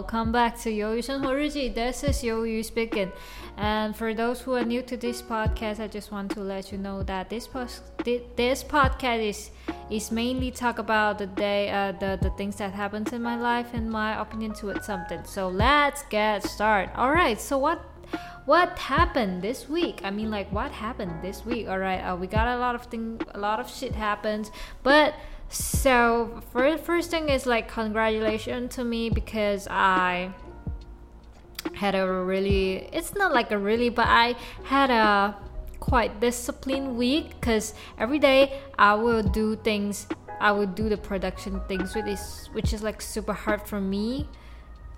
[0.00, 1.74] Welcome back to Yoyu Senho Riji.
[1.74, 3.12] This is Yoyu speaking.
[3.58, 6.78] And for those who are new to this podcast, I just want to let you
[6.78, 7.46] know that this
[8.34, 9.50] this podcast is
[9.90, 13.74] is mainly talk about the day uh, the the things that happens in my life
[13.74, 15.22] and my opinion towards something.
[15.24, 16.96] So let's get started.
[16.96, 17.38] All right.
[17.38, 17.84] So what
[18.46, 22.26] what happened this week i mean like what happened this week all right uh, we
[22.26, 24.50] got a lot of thing a lot of shit happens
[24.82, 25.14] but
[25.50, 30.32] so first first thing is like congratulations to me because i
[31.74, 35.36] had a really it's not like a really but i had a
[35.80, 40.06] quite disciplined week because every day i will do things
[40.40, 44.28] i will do the production things which is which is like super hard for me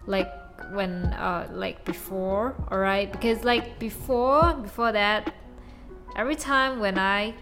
[0.07, 0.31] like
[0.73, 5.35] when uh like before all right because like before before that
[6.15, 7.35] every time when i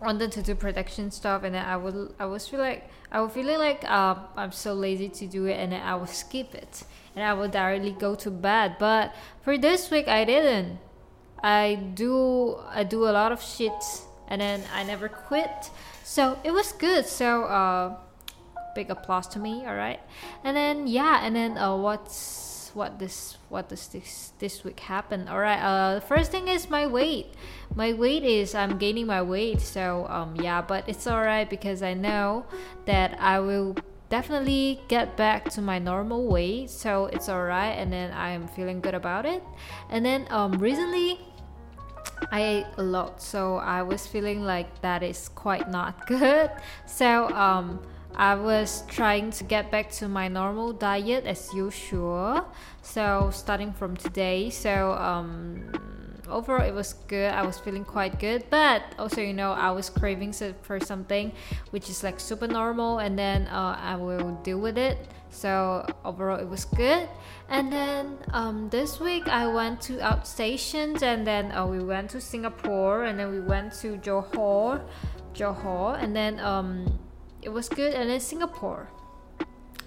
[0.00, 3.32] wanted to do production stuff and then i would i was feel like i was
[3.32, 6.84] feeling like uh, i'm so lazy to do it and then i would skip it
[7.16, 8.76] and i would directly go to bed.
[8.78, 10.78] But for this week i didn't.
[11.42, 13.72] I do i do a lot of shit
[14.28, 15.70] and then i never quit.
[16.02, 17.06] So it was good.
[17.06, 17.96] So uh
[18.74, 20.00] big applause to me all right?
[20.42, 25.28] And then yeah and then uh what's what this what does this this week happen
[25.28, 27.26] all right uh first thing is my weight.
[27.74, 31.82] My weight is i'm gaining my weight so um yeah but it's all right because
[31.82, 32.44] i know
[32.86, 33.76] that i will
[34.10, 38.80] definitely get back to my normal weight so it's all right and then i'm feeling
[38.80, 39.42] good about it.
[39.90, 41.18] And then um recently
[42.30, 46.50] I ate a lot, so I was feeling like that is quite not good.
[46.86, 47.80] So um,
[48.16, 52.46] I was trying to get back to my normal diet as usual.
[52.82, 55.72] So starting from today, so um,
[56.28, 57.32] overall it was good.
[57.32, 60.32] I was feeling quite good, but also you know I was craving
[60.62, 61.32] for something
[61.70, 65.08] which is like super normal, and then uh, I will deal with it.
[65.30, 67.08] So overall it was good.
[67.48, 72.20] And then um, this week I went to outstations, and then uh, we went to
[72.20, 74.80] Singapore, and then we went to Johor,
[75.34, 76.86] Johor, and then um,
[77.44, 78.88] it was good and then singapore.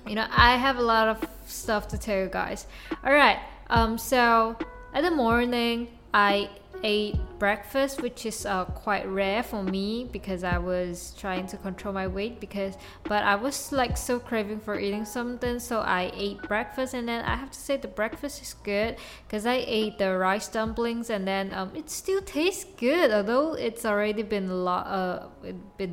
[0.07, 2.67] You know i have a lot of stuff to tell you guys.
[3.03, 4.55] All right um so
[4.93, 6.49] at the morning i
[6.83, 11.93] ate breakfast, which is uh, quite rare for me because I was trying to control
[11.93, 12.39] my weight.
[12.39, 17.07] Because, but I was like so craving for eating something, so I ate breakfast, and
[17.07, 21.09] then I have to say the breakfast is good because I ate the rice dumplings,
[21.09, 25.27] and then um, it still tastes good, although it's already been a lot, uh,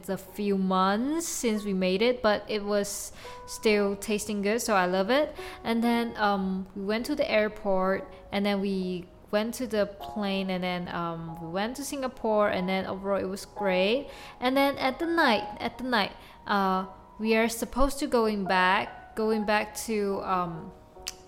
[0.09, 3.13] a few months since we made it, but it was
[3.47, 5.35] still tasting good, so I love it.
[5.65, 10.49] And then um, we went to the airport, and then we went to the plane
[10.55, 14.07] and then um, we went to Singapore and then overall it was great.
[14.39, 16.13] And then at the night, at the night,
[16.47, 16.87] uh,
[17.19, 20.71] we are supposed to going back, going back to um,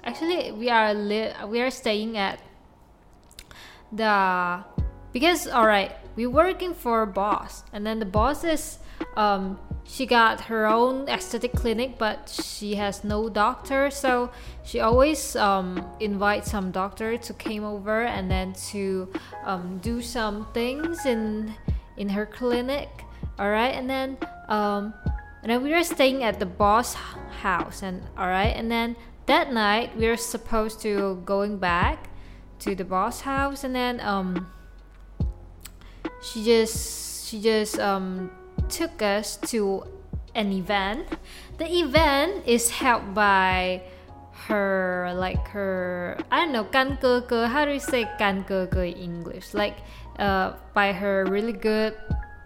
[0.06, 2.38] actually we are li- we are staying at
[3.90, 4.62] the
[5.12, 8.78] because all right we're working for a boss and then the boss is
[9.16, 9.58] um,
[9.88, 14.30] she got her own aesthetic clinic but she has no doctor so
[14.64, 19.08] she always um, invites some doctor to came over and then to
[19.44, 21.54] um, do some things in
[21.97, 22.88] in her clinic
[23.38, 24.92] all right and then um,
[25.42, 26.94] and then we were staying at the boss
[27.41, 32.10] house and all right and then that night we were supposed to going back
[32.58, 34.50] to the boss house and then um
[36.22, 38.30] she just she just um
[38.69, 39.83] took us to
[40.35, 41.07] an event.
[41.57, 43.83] The event is held by
[44.47, 49.78] her like her I don't know 干哥哥 how do you say 干哥哥 in English like
[50.17, 51.93] uh by her really good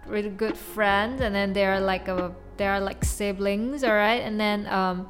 [0.05, 4.67] really good friends and then they're like a they're like siblings all right and then
[4.67, 5.07] um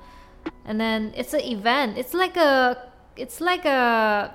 [0.66, 2.78] and then it's an event it's like a
[3.16, 4.32] it's like a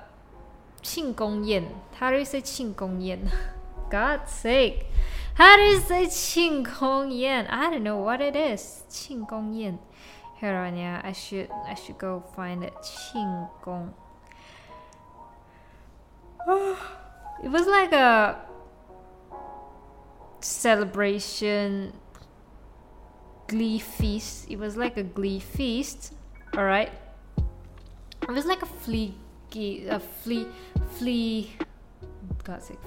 [0.83, 1.65] 庆功宴
[1.99, 3.21] how do you say 庆功宴
[3.90, 4.88] God's sake.
[5.36, 7.48] How is it Qinggong Yan?
[7.48, 8.84] I don't know what it is.
[8.90, 9.74] 庆功宴.
[9.74, 9.80] Yan.
[10.40, 11.02] Here on, yeah.
[11.04, 12.74] I should I should go find it.
[12.82, 13.94] Qinggong.
[17.44, 18.40] It was like a
[20.40, 21.94] celebration
[23.48, 24.50] glee feast.
[24.50, 26.14] It was like a glee feast.
[26.56, 26.92] All right.
[28.22, 29.14] It was like a flea,
[29.90, 30.48] a flea,
[30.98, 31.52] flea.
[32.44, 32.80] God's sake,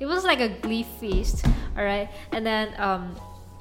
[0.00, 1.46] it was like a glee feast
[1.76, 3.16] all right and then um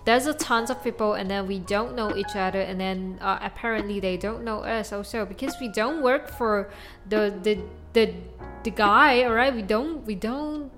[0.06, 3.38] there's a tons of people and then we don't know each other and then uh,
[3.42, 5.24] apparently they don't know us also.
[5.24, 6.72] Because we don't work for
[7.08, 7.62] the the
[7.94, 8.16] the,
[8.64, 10.72] the guy all right we don't we don't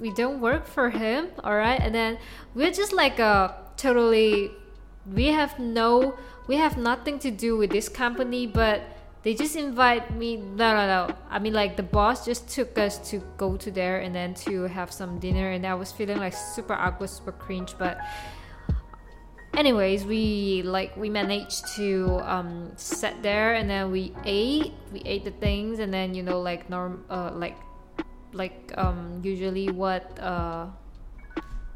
[0.00, 2.16] we don't work for him all right and then
[2.54, 4.50] we're just like a totally
[5.12, 6.14] we have no
[6.46, 8.82] we have nothing to do with this company, but
[9.22, 11.14] they just invite me no no no.
[11.28, 14.62] I mean like the boss just took us to go to there and then to
[14.62, 17.98] have some dinner and i was feeling like super awkward super cringe but
[19.54, 25.24] anyways we like we managed to um sit there and then we ate we ate
[25.24, 27.56] the things and then you know like norm uh like
[28.32, 30.66] like um usually what uh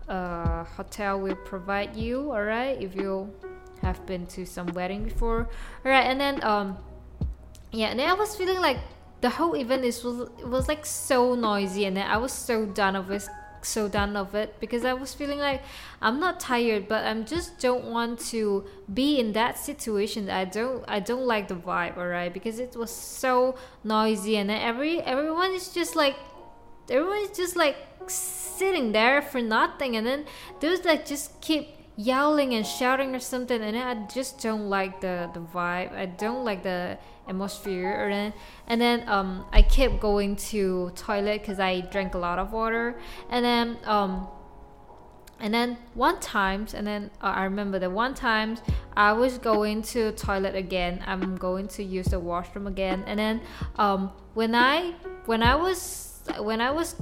[0.08, 3.28] uh hotel will provide you all right if you
[3.82, 5.48] have been to some wedding before
[5.84, 6.78] all right and then um
[7.74, 8.78] yeah and then i was feeling like
[9.20, 12.94] the whole event is was was like so noisy and then i was so done
[12.96, 13.26] of it
[13.64, 15.62] so done of it because i was feeling like
[16.02, 20.28] i'm not tired but i'm just don't want to be in that situation.
[20.28, 22.32] I don't i don't like the vibe alright?
[22.32, 26.16] Because it was so noisy and then every everyone is just like
[26.90, 30.26] everyone is just like sitting there for nothing and then
[30.60, 35.30] there's like just keep yelling and shouting or something and i just don't like the
[35.32, 35.94] the vibe.
[35.94, 36.98] I don't like the
[37.28, 38.32] atmosphere and then
[38.66, 42.98] and then um I kept going to toilet because I drank a lot of water.
[43.30, 44.28] And then um
[45.40, 48.62] and then one times and then uh, I remember that one times
[48.96, 51.02] I was going to toilet again.
[51.06, 53.04] I'm going to use the washroom again.
[53.06, 53.40] And then
[53.76, 54.94] um when I
[55.26, 56.96] when I was when I was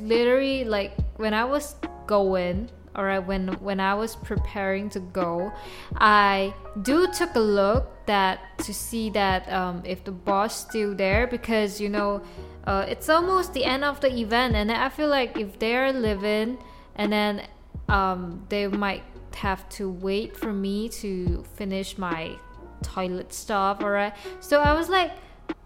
[0.00, 1.76] literally like when I was
[2.06, 5.52] going all right when when i was preparing to go
[5.96, 6.52] i
[6.82, 11.80] do took a look that to see that um, if the boss still there because
[11.80, 12.20] you know
[12.64, 16.58] uh, it's almost the end of the event and i feel like if they're living
[16.96, 17.46] and then
[17.88, 19.02] um, they might
[19.34, 22.36] have to wait for me to finish my
[22.82, 24.14] toilet stuff all right?
[24.40, 25.12] So i was like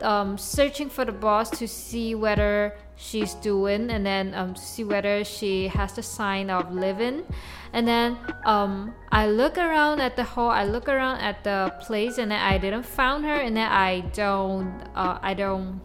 [0.01, 4.85] um, searching for the boss to see whether she's doing and then um, to see
[4.85, 7.25] whether she has the sign of living.
[7.73, 12.19] And then um, i look around at the hall i look around at the place
[12.19, 15.81] and then i didn't found her and then i don't uh, i don't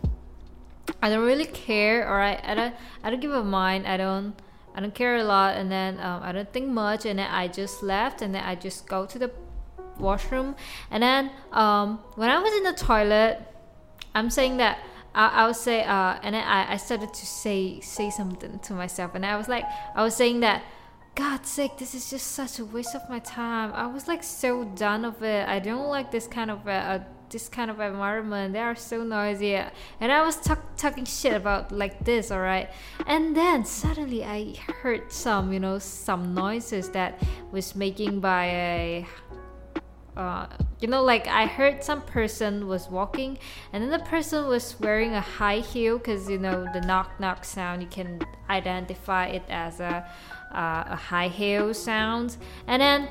[1.01, 4.35] i don't really care or I, I don't i don't give a mind i don't
[4.75, 5.57] i don't care a lot.
[5.57, 8.53] And then um, i don't think much and then i just left and then i
[8.53, 9.31] just go to the
[9.97, 10.55] washroom.
[10.91, 13.41] And then um, when i was in the toilet
[14.13, 14.77] i'm saying that
[15.13, 18.73] I, I would say, uh, and then I, I started to say say something to
[18.73, 19.65] myself, and I was like,
[19.95, 20.63] I was saying that,
[21.15, 23.73] God's sake, this is just such a waste of my time.
[23.73, 25.47] I was like so done of it.
[25.47, 28.53] I don't like this kind of uh this kind of environment.
[28.53, 32.69] They are so noisy, and I was talk, talking shit about like this, all right.
[33.05, 37.21] And then suddenly I heard some, you know, some noises that
[37.51, 39.07] was making by a
[40.17, 40.47] uh,
[40.79, 43.37] you know like i heard some person was walking
[43.73, 47.43] and then the person was wearing a high heel because you know the knock knock
[47.43, 50.05] sound you can identify it as a
[50.51, 52.37] uh, a high heel sound.
[52.67, 53.09] And then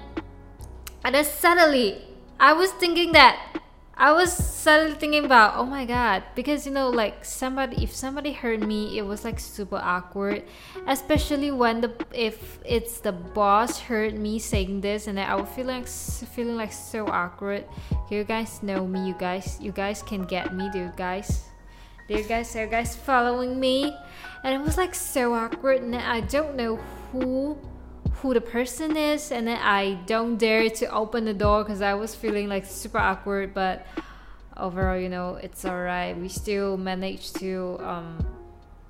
[1.04, 2.02] and then suddenly
[2.40, 3.60] i was thinking that
[4.00, 8.30] I was suddenly thinking about, oh my god, because you know, like somebody, if somebody
[8.30, 10.44] heard me, it was like super awkward,
[10.86, 15.66] especially when the if it's the boss heard me saying this, and I would feel
[15.66, 17.64] like feeling like so awkward.
[18.08, 21.50] You guys know me, you guys, you guys can get me, do you guys?
[22.06, 23.92] Do you guys, are you guys following me?
[24.44, 26.76] And it was like so awkward, and I don't know
[27.10, 27.58] who
[28.20, 31.94] who the person is and then I don't dare to open the door because I
[31.94, 33.86] was feeling like super awkward but
[34.56, 36.16] overall you know it's alright.
[36.16, 38.26] We still managed to um,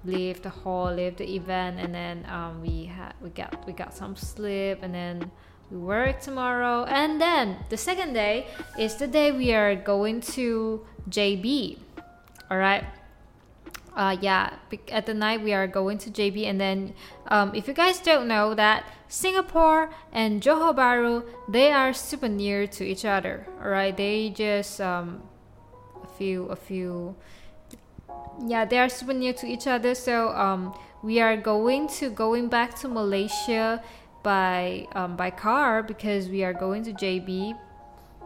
[0.05, 3.95] leave the hall leave the event and then um, we had we got we got
[3.95, 5.31] some sleep and then
[5.71, 6.85] we work tomorrow.
[6.85, 8.47] And then the second day
[8.79, 11.79] is the day we are going to JB
[12.51, 12.85] alright
[13.97, 14.55] uh, yeah,
[14.91, 16.95] at the night we are going to JB, and then
[17.29, 22.67] um, if you guys don't know that Singapore and Johor Bahru they are super near
[22.67, 23.47] to each other.
[23.63, 25.23] All right, they just um,
[26.03, 27.17] a few a few
[28.47, 29.95] yeah they are super near to each other.
[29.95, 33.83] So um, we are going to going back to Malaysia
[34.23, 37.57] by um, by car because we are going to JB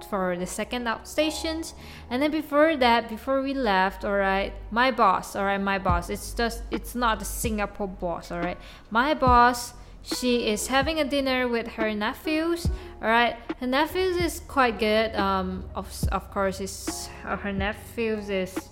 [0.05, 1.75] for the second outstations
[2.11, 6.11] and then before that before we left all right my boss all right my boss
[6.11, 8.59] it's just it's not the singapore boss all right
[8.91, 12.67] my boss she is having a dinner with her nephews
[13.01, 18.29] all right her nephews is quite good um of, of course is uh, her nephews
[18.29, 18.69] is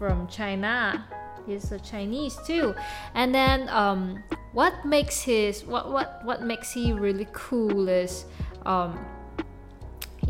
[0.00, 1.04] from china.
[1.46, 2.74] He's a chinese too.
[3.14, 8.24] And then um what makes his what what what makes he really cool is
[8.64, 8.98] um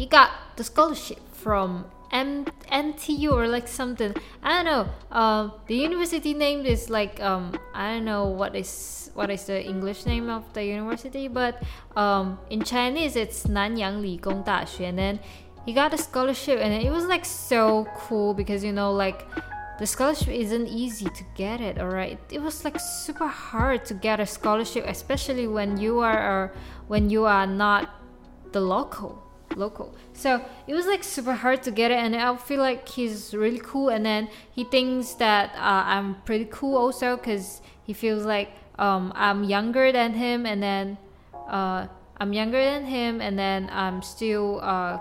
[0.01, 4.15] he got the scholarship from M- NTU or like something.
[4.43, 4.85] I don't know.
[5.13, 9.63] Um, the university name is like um, I don't know what is what is the
[9.63, 11.63] English name of the university, but
[11.97, 14.89] um, in Chinese it's Nanyang Ligong Daxue.
[14.89, 15.21] And then
[15.67, 19.29] he got a scholarship, and it was like so cool because you know like
[19.79, 21.79] the scholarship isn't easy to get it.
[21.79, 26.55] All right, it was like super hard to get a scholarship, especially when you are
[26.89, 27.91] when you are not
[28.53, 32.61] the local local so it was like super hard to get it and i feel
[32.61, 37.61] like he's really cool and then he thinks that uh, i'm pretty cool also because
[37.83, 40.97] he feels like um, i'm younger than him and then
[41.49, 41.87] uh,
[42.19, 44.99] i'm younger than him and then i'm still uh,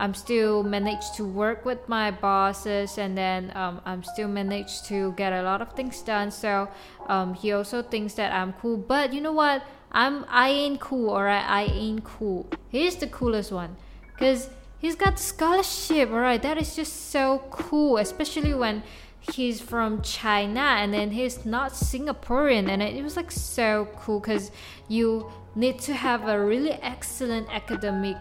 [0.00, 5.12] I'm still managed to work with my bosses and then um, I'm still managed to
[5.12, 6.30] get a lot of things done.
[6.30, 6.68] So
[7.08, 8.76] um, he also thinks that I'm cool.
[8.76, 9.64] But you know what?
[9.92, 11.44] I'm I ain't cool, alright?
[11.44, 12.46] I ain't cool.
[12.68, 13.76] He's the coolest one,
[14.18, 16.42] cause he's got scholarship, alright?
[16.42, 18.82] That is just so cool, especially when
[19.20, 24.50] he's from China and then he's not Singaporean, and it was like so cool, cause
[24.88, 28.16] you need to have a really excellent academic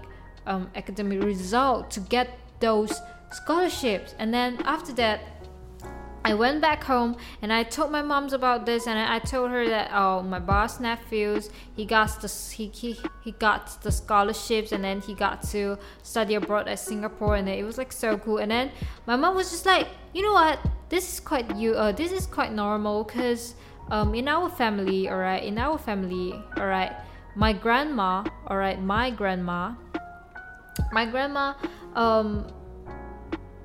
[0.45, 4.15] um, academic result to get those scholarships.
[4.17, 5.21] And then after that,
[6.27, 9.65] I went back home and I told my moms about this and I told her
[9.69, 14.83] that oh my boss nephews he got the he, he, he got the scholarships and
[14.83, 18.39] then he got to study abroad at Singapore and it was like so cool.
[18.39, 18.71] And then
[19.05, 20.59] my mom was just like you know what?
[20.89, 23.55] This is quite you uh, this is quite normal because
[23.89, 26.91] um, in our family all right in our family all right
[27.37, 29.71] my grandma all right my grandma
[30.91, 31.53] my grandma
[31.95, 32.45] um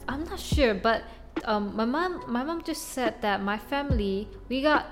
[0.09, 1.03] i'm not sure but
[1.45, 4.87] um my mom my mom just said that my family we got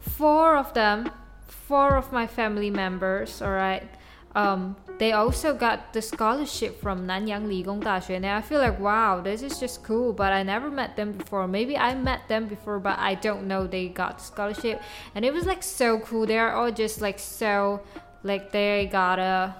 [0.00, 1.10] four of them
[1.46, 3.88] four of my family members all right
[4.34, 9.20] um, they also got the scholarship from Nanyang Ligong Daxue, and I feel like wow,
[9.20, 10.12] this is just cool.
[10.12, 11.46] But I never met them before.
[11.46, 14.82] Maybe I met them before, but I don't know they got the scholarship,
[15.14, 16.26] and it was like so cool.
[16.26, 17.82] They are all just like so,
[18.22, 19.54] like they got a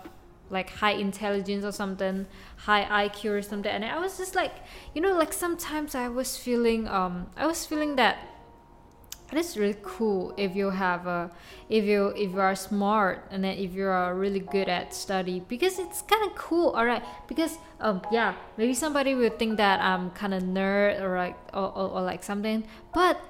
[0.55, 2.27] like high intelligence or something
[2.59, 3.71] high iq or something.
[3.71, 4.55] And i was just like
[4.95, 8.17] you know like sometimes i was feeling um i was feeling that
[9.33, 11.31] it's really cool if you have a
[11.69, 15.43] if you if you are smart and then if you are really good at study
[15.49, 19.81] because it's kind of cool all right because um yeah maybe somebody will think that
[19.81, 22.65] i'm kind of nerd or like or, or, or like something.
[22.93, 23.21] But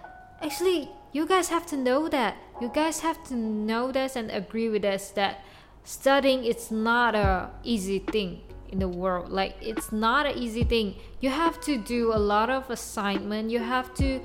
[0.42, 4.68] actually you guys have to know that you guys have to know this and agree
[4.68, 5.44] with us that
[5.84, 9.30] studying it's not a easy thing in the world.
[9.30, 10.96] Like it's not an easy thing.
[11.20, 13.50] You have to do a lot of assignment.
[13.50, 14.20] You have to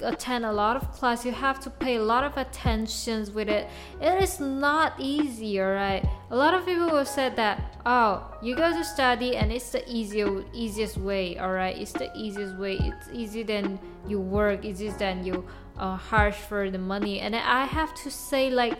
[0.00, 1.24] attend a lot of class.
[1.24, 3.68] You have to pay a lot of attentions with it.
[4.00, 6.04] It is not easy right?
[6.30, 9.84] A lot of people have said that oh you go to study and it's the
[9.88, 11.76] easier easiest way all right?
[11.76, 12.78] It's the easiest way.
[12.80, 13.78] It's easier than
[14.08, 14.64] you work.
[14.64, 15.46] It's easier than you
[15.78, 17.20] uh, harsh for the money.
[17.20, 18.78] And i have to say like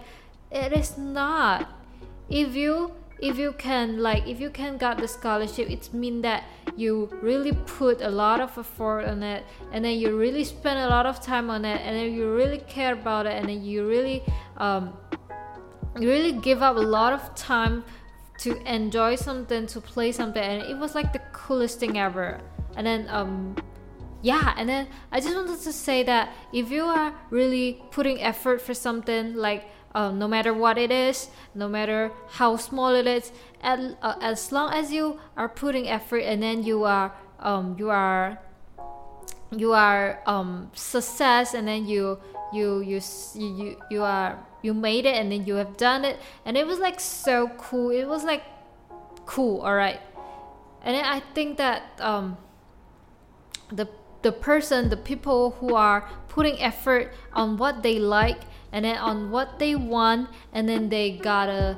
[0.51, 1.82] it is not
[2.29, 6.43] if you if you can like if you can get the scholarship it's mean that
[6.77, 10.89] you really put a lot of effort on it and then you really spend a
[10.89, 13.87] lot of time on it and then you really care about it and then you
[13.87, 14.23] really
[14.57, 14.93] um
[16.01, 17.85] you really give up a lot of time
[18.39, 22.41] to enjoy something to play something and it was like the coolest thing ever.
[22.77, 23.55] And then um
[24.23, 28.61] yeah and then i just wanted to say that if you are really putting effort
[28.61, 29.65] for something like
[29.95, 33.33] uh, no matter what it is, no matter how small it is,
[33.63, 37.91] at, uh, as long as you are putting effort and then you are um, you
[37.91, 38.39] are
[39.51, 42.19] you are um, success and then you
[42.53, 43.01] you you
[43.35, 46.19] you you are you made it and then you have done it.
[46.45, 47.91] And it was like so cool.
[47.91, 48.45] It was like
[49.27, 50.01] cool all right
[50.83, 52.37] and i think that um,
[53.71, 53.89] the
[54.23, 59.32] the person the people who are putting effort on what they like and then on
[59.32, 61.78] what they want and then they gotta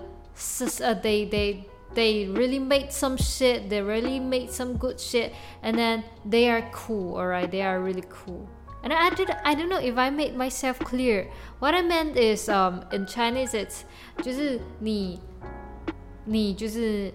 [0.82, 5.78] uh, they they they really made some shit they really made some good shit and
[5.78, 8.48] then they are cool all right they are really cool
[8.84, 11.28] and I did I don't know if I made myself clear
[11.60, 13.84] what I meant is um in Chinese it's
[14.24, 15.20] 就是你
[16.26, 17.12] 你就是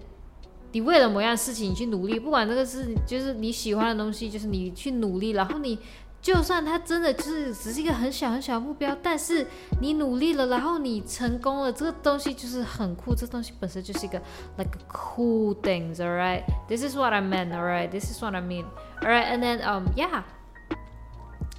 [0.73, 5.79] 你为了某样事情去努力，不管这个是就是你喜欢的东西，就是你去努力，然后你
[6.22, 9.46] 就算它真的就是只是一个很小很小的目标，但是
[9.80, 13.14] 你努力了，然后你成功了，这个东西就是很酷。
[13.14, 14.20] 这东西本身就是一个
[14.58, 16.42] like cool things, alright?
[16.68, 17.90] This is what I meant, alright?
[17.90, 18.66] This is what I mean,
[19.02, 19.26] alright?
[19.26, 20.22] And then um yeah.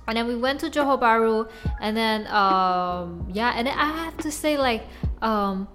[0.06, 1.48] And then we went to Johor Bahru,
[1.80, 4.84] and then um yeah, and then I have to say like
[5.22, 5.68] um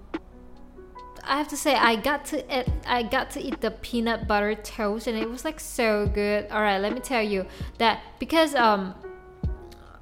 [1.27, 4.55] I have to say I got to eat I got to eat the peanut butter
[4.55, 6.49] toast and it was like so good.
[6.49, 7.45] All right, let me tell you
[7.77, 8.95] that because um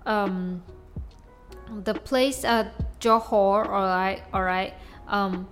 [0.05, 0.63] um
[1.83, 4.73] the place at Johor, all right, all right,
[5.07, 5.47] um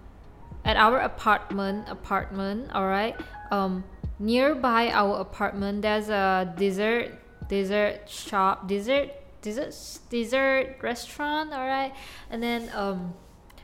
[0.64, 3.16] at our apartment apartment, all right,
[3.52, 3.84] um
[4.20, 7.12] nearby our apartment there's a dessert
[7.50, 9.10] dessert shop dessert
[9.42, 9.76] dessert
[10.10, 11.94] dessert restaurant all right
[12.30, 13.14] and then um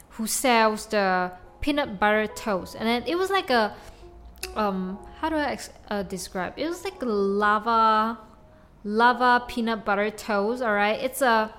[0.09, 2.75] who sells the peanut butter toast.
[2.75, 3.75] And then it was like a
[4.55, 5.57] um how do i
[5.89, 6.53] uh, describe?
[6.57, 8.17] It was like lava
[8.83, 11.53] lava peanut butter toast all right it's a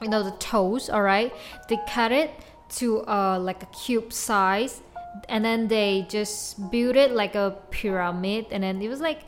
[0.00, 1.32] you know the toast all right
[1.68, 2.30] they cut it
[2.68, 4.80] to uh like a cube size
[5.28, 9.20] and then they just build it like a pyramid and then it was like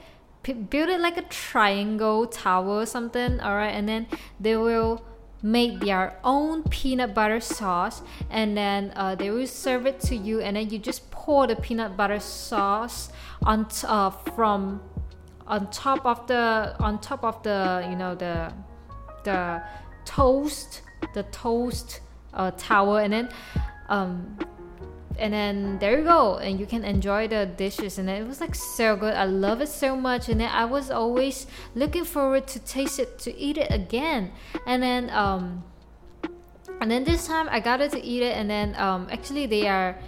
[0.71, 4.07] build it like a triangle tower or something all right and then
[4.41, 5.05] they will
[5.47, 10.41] make their own peanut butter sauce and then uh, they will serve it to you
[10.41, 13.11] and then you just pour the peanut butter sauce
[13.45, 14.83] on t- uh, from
[15.47, 18.53] on top of the on top of the you know the
[19.23, 19.63] the
[20.05, 20.83] toast
[21.15, 22.01] the toast
[22.35, 23.29] uh, tower and then
[23.89, 24.37] um,
[25.19, 28.55] and then there you go and you can enjoy the dishes and it was like
[28.55, 29.15] so good.
[29.15, 33.19] I love it so much and then i was always looking forward to taste it
[33.21, 34.33] to eat it again.
[34.67, 35.65] And then um
[36.81, 39.67] and then this time i got it to eat it and then um actually they
[39.67, 39.99] are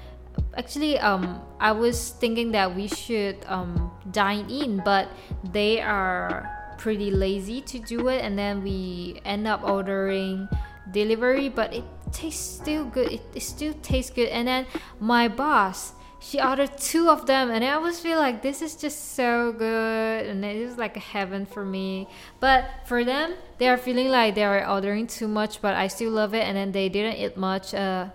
[0.56, 5.08] actually um i was thinking that we should um dine in but
[5.52, 10.48] they are pretty lazy to do it and then we end up ordering
[10.92, 14.28] delivery but it tastes still good it, it still tastes good.
[14.28, 14.66] And then
[15.00, 19.14] my boss she ordered two of them and i always feel like this is just
[19.14, 22.08] so good and it is like a heaven for me.
[22.40, 26.10] But for them they are feeling like they are ordering too much but i still
[26.10, 28.08] love it and then they didn't eat much uh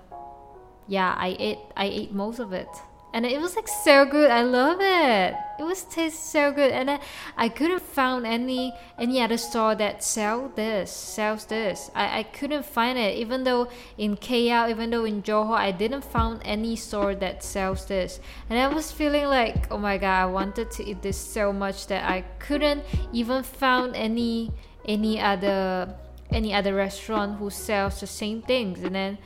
[0.88, 2.68] yeah i ate i ate most of it
[3.14, 4.32] and it was like so good.
[4.32, 5.36] I love it.
[5.60, 6.72] It was taste so good.
[6.72, 7.00] And then
[7.38, 11.92] i couldn't find any any other store that sell this sells this.
[11.94, 13.16] I, I couldn't find it.
[13.18, 17.86] Even though in KL even though in Johor i didn't find any store that sells
[17.86, 18.20] this.
[18.50, 21.88] And i was feeling like oh my god i wanted to eat this so much
[21.88, 24.52] that i couldn't even found any
[24.86, 25.96] any other
[26.34, 28.82] any other restaurant who sells the same things.
[28.84, 29.18] And then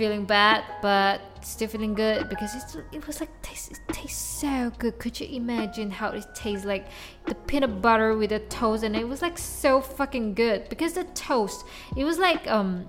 [0.00, 4.72] feeling bad, but still feeling good because it's, it was like taste, it tastes so
[4.78, 4.98] good.
[4.98, 6.86] Could you imagine how it tastes like
[7.26, 11.04] the peanut butter with the toast, and it was like so fucking good because the
[11.28, 11.66] toast,
[11.98, 12.86] it was like um,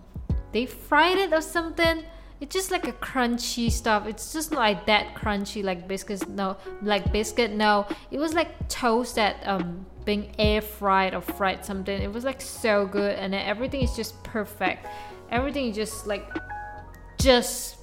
[0.54, 2.06] they fried it or something.
[2.40, 4.08] It's just like a crunchy stuff.
[4.08, 6.26] It's just like that crunchy like biscuits.
[6.30, 7.52] No, like biscuit.
[7.52, 12.02] No, it was like toast that um being air fried or fried something.
[12.02, 14.88] It was like so good, and everything is just perfect.
[15.30, 16.26] Everything is just like
[17.22, 17.78] just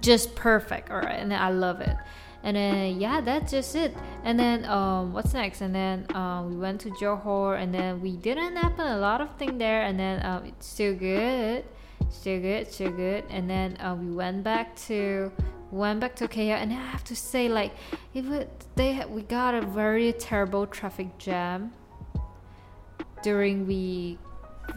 [0.00, 1.96] just perfect all right and i love it.
[2.42, 3.94] And then yeah that's just it.
[4.24, 5.60] And then um what's next?
[5.60, 9.36] And then um we went to johor and then we didn't happen a lot of
[9.36, 11.64] thing there and then um it's still good
[12.08, 13.24] still good still good.
[13.28, 15.30] And then uh, we went back to
[15.70, 17.72] went back to KL and I have to say like
[18.14, 18.24] it
[18.74, 21.72] they we got a very terrible traffic jam
[23.22, 24.18] during we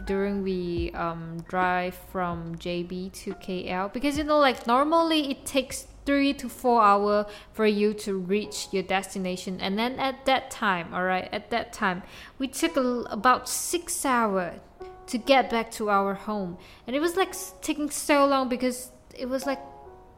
[0.04, 5.86] during we um, drive from JB to KL because you know like normally it takes
[6.06, 9.60] three to four hour for you to reach your destination.
[9.60, 12.02] And then at that time all right at that time
[12.38, 14.60] we took a, about six hour
[15.06, 16.56] to get back to our home.
[16.86, 19.60] And it was like taking so long because it was like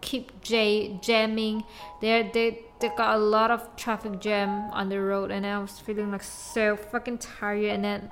[0.00, 1.64] keep j- jamming.
[2.00, 5.78] There they they got a lot of traffic jam on the road and i was
[5.78, 7.64] feeling like so fucking tired.
[7.64, 8.10] And then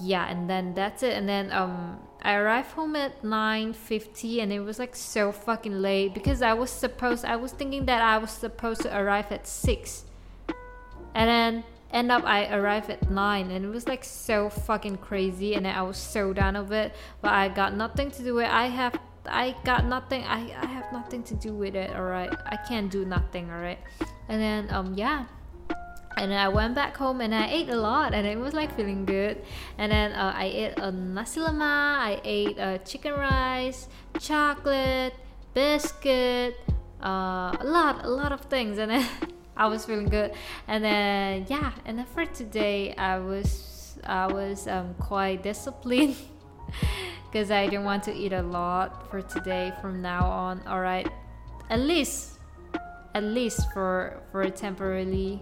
[0.00, 1.14] yeah and then that's it.
[1.14, 6.14] And then um i arrived home at 9.50 and it was like so fucking late
[6.14, 10.04] because i was supposed i was thinking that i was supposed to arrive at 6
[11.14, 15.54] and then end up i arrived at 9 and it was like so fucking crazy
[15.54, 16.94] and then i was so done of it.
[17.20, 20.66] But i got nothing to do with it i have i got nothing i, I
[20.66, 23.78] have nothing to do with it all right i can't do nothing all right
[24.28, 25.26] and then um yeah
[26.16, 28.74] and then I went back home and I ate a lot and it was like
[28.76, 29.42] feeling good.
[29.78, 35.14] And then uh, I ate a nasi lemak I ate uh, chicken rice chocolate
[35.54, 36.56] biscuit
[37.02, 38.78] uh, a lot a lot of things.
[38.78, 39.08] And then
[39.56, 40.32] I was feeling good.
[40.68, 46.16] And then yeah and then for today I was I was um, quite disciplined
[47.30, 50.62] because I didn't want to eat a lot for today from now on.
[50.66, 51.08] Alright
[51.70, 52.38] at least
[53.14, 55.40] at least for for temporarily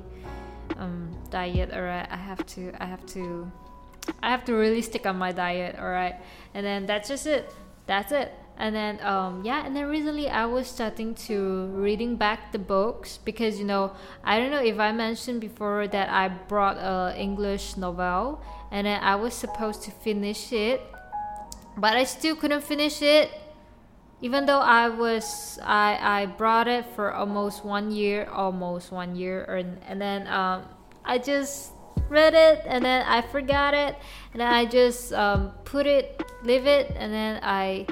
[0.79, 3.51] um, diet all right i have to i have to
[4.23, 6.17] i have to really stick on my diet all right
[6.55, 7.53] and then that's just it.
[7.87, 8.33] That's it.
[8.57, 13.19] And then um, yeah and then recently i was starting to reading back the books
[13.25, 17.79] because you know i don't know if i mentioned before that i brought a english
[17.79, 20.83] novel and then i was supposed to finish it
[21.79, 23.31] but i still couldn't finish it
[24.23, 29.45] even though I was I I brought it for almost one year, almost one year,
[29.45, 30.65] and and then um,
[31.05, 31.73] I just
[32.09, 33.97] read it and then I forgot it,
[34.33, 37.87] and then I just um, put it, leave it, and then I.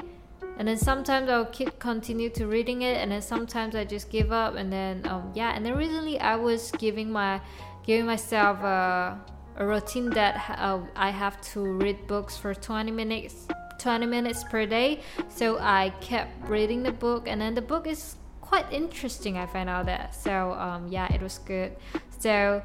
[0.59, 4.33] And then sometimes I'll keep continue to reading it, and then sometimes I just give
[4.33, 5.55] up, and then um, yeah.
[5.55, 7.39] And then recently I was giving my
[7.85, 9.17] giving myself a,
[9.55, 13.47] a routine that uh, I have to read books for 20 minutes
[13.79, 15.01] 20 minutes per day.
[15.29, 19.37] So I kept reading the book, and then the book is quite interesting.
[19.37, 20.15] I found out that.
[20.15, 21.75] So um, yeah, it was good.
[22.19, 22.61] So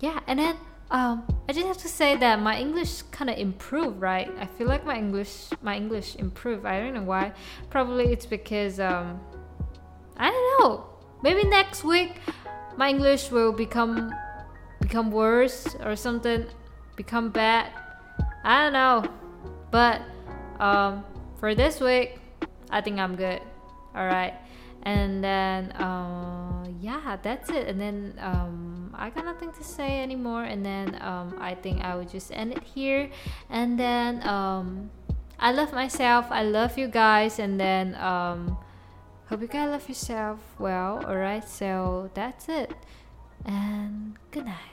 [0.00, 0.56] yeah, and then
[0.90, 4.28] um, I just have to say that my English kind of improved, right?
[4.40, 6.66] I feel like my English my English improved.
[6.66, 7.32] I don't know why.
[7.70, 9.20] Probably it's because um,
[10.16, 10.86] I don't know.
[11.22, 12.16] Maybe next week
[12.76, 14.12] my English will become
[14.80, 16.46] become worse or something,
[16.96, 17.70] become bad.
[18.42, 19.04] I don't know,
[19.70, 20.02] but
[20.60, 21.04] um,
[21.38, 22.18] for this week,
[22.70, 23.40] I think I'm good.
[23.94, 24.34] All right,
[24.82, 27.68] and then uh, yeah, that's it.
[27.68, 30.44] And then um, I got nothing to say anymore.
[30.44, 33.10] And then um, I think I would just end it here.
[33.48, 34.90] And then um,
[35.38, 36.26] I love myself.
[36.30, 37.38] I love you guys.
[37.38, 38.56] And then um,
[39.28, 41.04] hope you guys love yourself well.
[41.06, 42.72] All right, so that's it.
[43.44, 44.69] And good night.